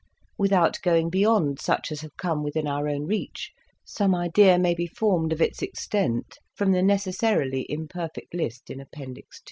[0.35, 3.51] Without going beyond such as have come within our own reach,
[3.85, 9.37] some idea may be formed of its extent from the necessarily imperfect list in Appendix
[9.37, 9.39] II.